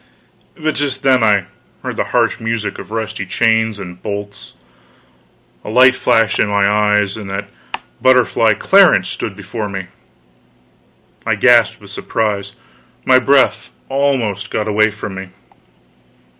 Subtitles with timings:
[0.57, 1.45] But just then I
[1.83, 4.53] heard the harsh music of rusty chains and bolts,
[5.63, 7.49] a light flashed in my eyes, and that
[8.01, 9.89] butterfly, Clarence, stood before me!
[11.23, 12.55] I gasped with surprise;
[13.05, 15.27] my breath almost got away from me.